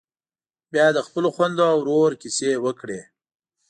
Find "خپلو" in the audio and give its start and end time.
1.07-1.27